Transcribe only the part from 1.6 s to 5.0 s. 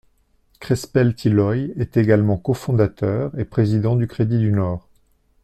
est également cofondateur et président du Crédit du Nord.